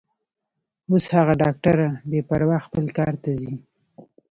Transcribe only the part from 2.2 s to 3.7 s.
پروا خپل کار ته ځي.